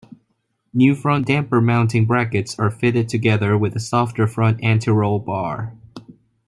New 0.73 0.95
front 0.95 1.27
damper 1.27 1.61
mounting 1.61 2.05
brackets 2.05 2.57
are 2.57 2.71
fitted 2.71 3.07
together 3.07 3.55
with 3.55 3.75
a 3.75 3.79
softer 3.79 4.25
front 4.25 4.59
anti-roll 4.63 5.19
bar. 5.19 5.73